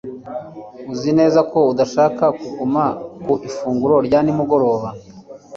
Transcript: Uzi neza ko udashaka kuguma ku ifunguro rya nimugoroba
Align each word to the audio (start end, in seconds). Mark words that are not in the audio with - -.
Uzi 0.91 1.11
neza 1.19 1.39
ko 1.51 1.59
udashaka 1.71 2.23
kuguma 2.39 2.83
ku 3.23 3.33
ifunguro 3.47 3.95
rya 4.07 4.19
nimugoroba 4.21 4.87